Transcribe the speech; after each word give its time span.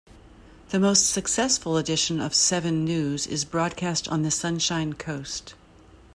The 0.69 0.79
most 0.79 1.11
successful 1.11 1.77
edition 1.77 2.19
of 2.19 2.33
"Seven 2.33 2.83
News" 2.83 3.27
is 3.27 3.45
broadcast 3.45 4.07
on 4.07 4.23
the 4.23 4.31
Sunshine 4.31 4.93
Coast. 4.93 5.53